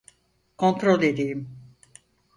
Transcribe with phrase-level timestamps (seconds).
[0.57, 1.47] Kontrol edeyim.